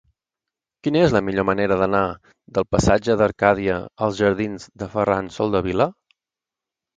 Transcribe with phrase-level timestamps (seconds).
[0.85, 2.01] Quina és la millor manera d'anar
[2.57, 3.77] del passatge d'Arcadia
[4.07, 5.89] als jardins de Ferran Soldevila?